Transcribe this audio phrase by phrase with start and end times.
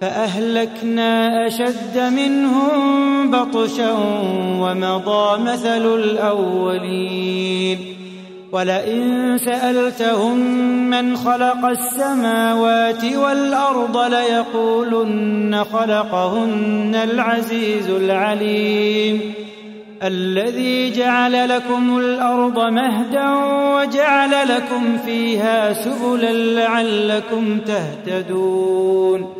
[0.00, 3.92] فأهلكنا أشد منهم بطشا
[4.60, 7.78] ومضى مثل الأولين.
[8.52, 10.36] ولئن سألتهم
[10.90, 19.20] من خلق السماوات والأرض ليقولن خلقهن العزيز العليم.
[20.02, 23.34] الذي جعل لكم الأرض مهدا
[23.76, 29.39] وجعل لكم فيها سبلا لعلكم تهتدون.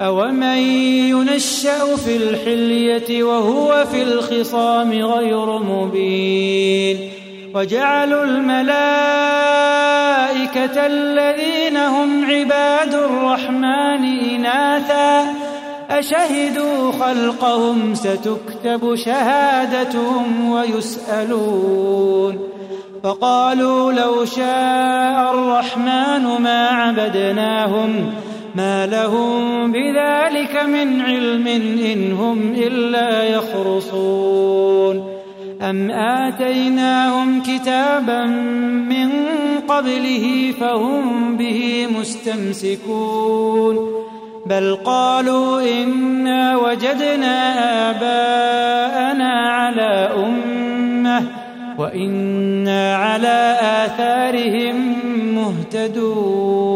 [0.00, 0.58] أومن
[1.08, 7.10] ينشأ في الحلية وهو في الخصام غير مبين
[7.54, 8.66] وجعلوا الملائكة
[10.86, 15.34] الذين هم عباد الرحمن إناثا
[15.90, 22.38] أشهدوا خلقهم ستكتب شهادتهم ويسألون
[23.02, 28.12] فقالوا لو شاء الرحمن ما عبدناهم
[28.56, 31.46] ما لهم بذلك من علم
[31.92, 35.16] إن هم إلا يخرصون.
[35.62, 38.24] أم آتيناهم كتابا
[38.88, 39.10] من
[39.68, 43.76] قبله فهم به مستمسكون.
[44.46, 47.36] بل قالوا إنا وجدنا
[47.90, 51.22] آباءنا على أمة
[51.78, 54.94] وإنا على آثارهم
[55.34, 56.75] مهتدون.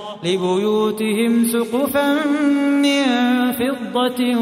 [0.23, 2.13] لبيوتهم سقفا
[2.81, 3.03] من
[3.51, 4.37] فضة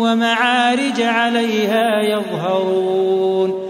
[0.00, 3.68] ومعارج عليها يظهرون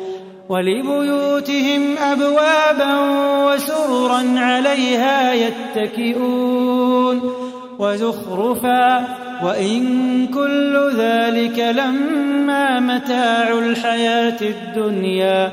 [0.49, 3.01] ولبيوتهم أبوابا
[3.47, 7.33] وسررا عليها يتكئون
[7.79, 9.05] وزخرفا
[9.45, 15.53] وإن كل ذلك لما متاع الحياة الدنيا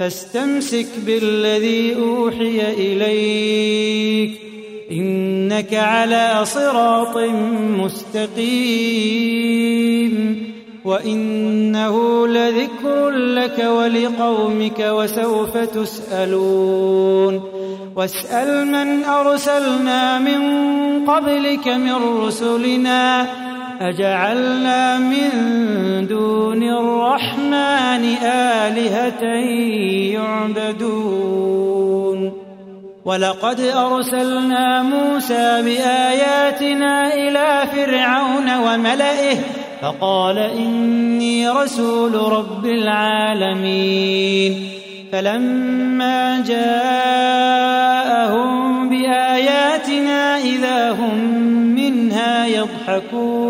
[0.00, 4.40] فاستمسك بالذي أوحي إليك
[4.92, 7.18] إنك على صراط
[7.78, 9.20] مستقيم
[10.84, 17.42] وإنه لذكر لك ولقومك وسوف تسألون
[17.96, 20.40] واسأل من أرسلنا من
[21.06, 23.26] قبلك من رسلنا
[23.80, 25.30] أجعلنا من
[26.06, 29.24] دون الرحمن آلهة
[30.68, 32.32] يعبدون.
[33.04, 39.36] ولقد أرسلنا موسى بآياتنا إلى فرعون وملئه
[39.82, 44.52] فقال إني رسول رب العالمين.
[45.12, 47.28] فلما جاءهم
[48.88, 51.18] بآياتنا إذا هم
[51.74, 53.49] منها يضحكون.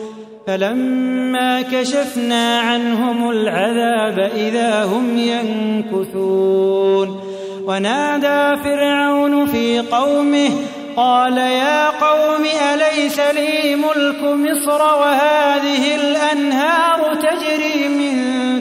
[0.47, 7.21] فلما كشفنا عنهم العذاب إذا هم ينكثون.
[7.65, 10.49] ونادى فرعون في قومه
[10.95, 18.15] قال يا قوم أليس لي ملك مصر وهذه الأنهار تجري من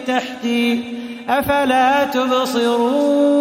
[0.07, 0.83] تحتي
[1.29, 3.41] أفلا تبصرون؟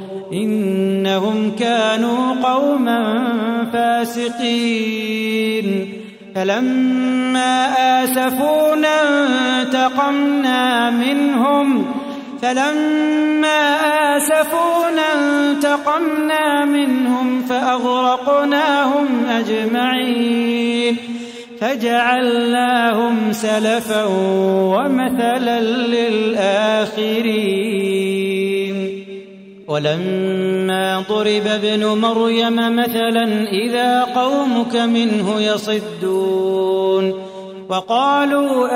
[0.33, 3.23] إنهم كانوا قوما
[3.73, 5.93] فاسقين.
[6.35, 7.67] فلما
[8.03, 9.21] آسفونا
[9.61, 11.85] انتقمنا منهم.
[12.41, 13.75] فلما
[14.17, 20.97] آسفونا انتقمنا منهم فأغرقناهم أجمعين.
[21.61, 24.05] فجعلناهم سلفا
[24.75, 28.60] ومثلا للآخرين.
[29.71, 37.13] ولما ضرب ابن مريم مثلا إذا قومك منه يصدون
[37.69, 38.67] وقالوا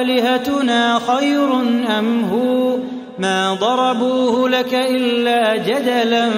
[0.00, 1.52] آلهتنا خير
[1.98, 2.76] أم هو
[3.18, 6.28] ما ضربوه لك إلا جدلا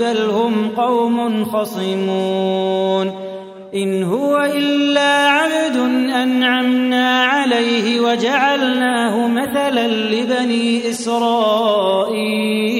[0.00, 3.12] بل هم قوم خصمون
[3.74, 5.76] إن هو إلا عبد
[6.22, 12.79] أنعمنا عليه وجعلناه مثلا لبني إسرائيل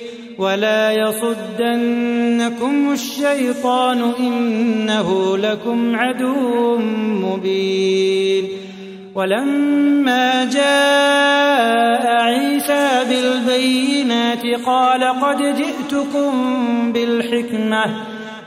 [0.41, 8.47] ولا يصدنكم الشيطان إنه لكم عدو مبين.
[9.15, 16.31] ولما جاء عيسى بالبينات قال قد جئتكم
[16.93, 17.85] بالحكمة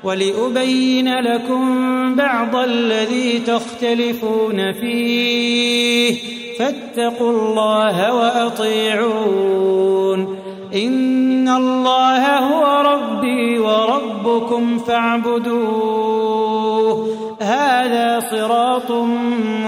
[0.05, 6.15] ولأبين لكم بعض الذي تختلفون فيه.
[6.59, 9.85] فاتقوا الله وأطيعون.
[10.75, 16.05] إن الله هو ربي وربكم فاعبدوه.
[17.41, 18.91] هذا صراط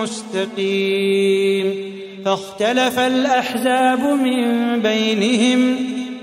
[0.03, 1.75] مستقيم.
[2.25, 5.77] فاختلف الأحزاب من بينهم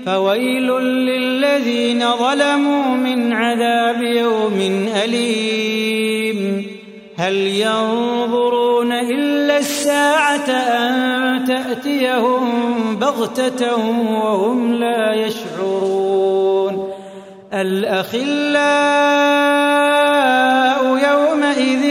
[0.06, 6.66] فويل للذين ظلموا من عذاب يوم أليم.
[7.16, 12.63] هل ينظرون إلا الساعة أن تأتيهم
[13.18, 13.76] بغتة
[14.24, 16.90] وهم لا يشعرون.
[17.52, 18.34] الأخلاء
[21.12, 21.84] يومئذ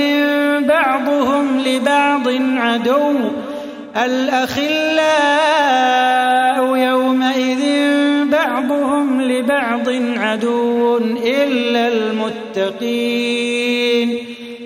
[0.68, 2.28] بعضهم لبعض
[2.58, 3.14] عدو.
[4.06, 7.64] الأخلاء يومئذ
[8.26, 14.33] بعضهم لبعض عدو إلا المتقين.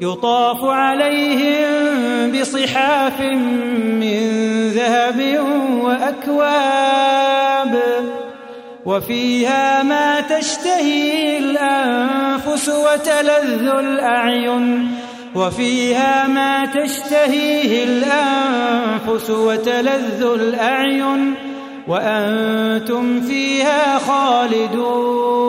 [0.00, 4.28] يطاف عليهم بصحاف من
[4.74, 5.40] ذهب
[5.82, 7.78] وأكواب.
[8.86, 14.90] وفيها ما تشتهي الأنفس وتلذ الأعين.
[15.34, 21.34] وفيها ما تشتهيه الأنفس وتلذ الأعين.
[21.88, 25.48] وأنتم فيها خالدون.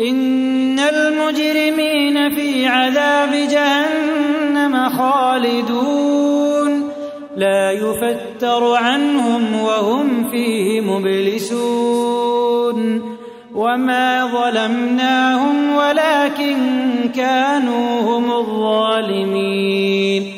[0.00, 6.90] إن المجرمين في عذاب جهنم خالدون.
[7.36, 12.82] لا يفتر عنهم وهم فيه مبلسون.
[13.54, 16.56] وما ظلمناهم ولكن
[17.16, 20.32] كانوا هم الظالمين.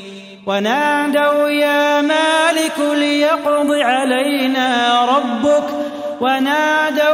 [0.47, 5.65] ونادوا يا مالك ليقض علينا ربك.
[6.21, 7.14] ونادوا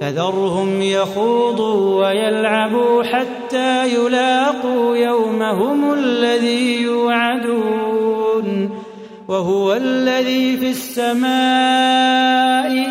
[0.00, 8.70] فذرهم يخوضوا ويلعبوا حتى يلاقوا يومهم الذي يوعدون.
[9.28, 11.28] وهو الذي في السماء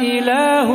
[0.02, 0.72] إله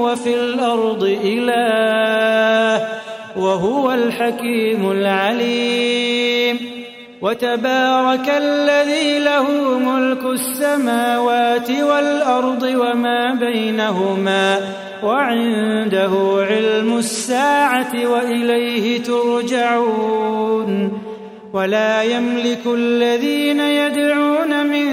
[0.00, 2.88] وفي الأرض إله
[3.36, 6.58] وهو الحكيم العليم.
[7.22, 14.60] وتبارك الذي له ملك السماوات والأرض وما بينهما
[15.04, 16.10] وعنده
[16.50, 20.92] علم الساعة وإليه ترجعون.
[21.52, 24.90] ولا يملك الذين يدعون من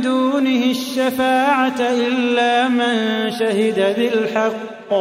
[0.00, 4.92] دونه الشفاعة إلا من شهد بالحق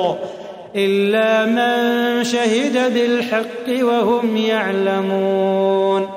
[0.76, 6.17] إلا من شهد بالحق وهم يعلمون.